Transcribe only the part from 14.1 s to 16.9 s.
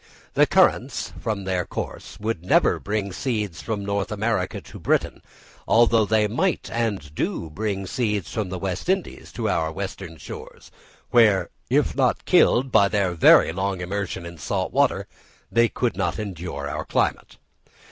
in salt water, they could not endure our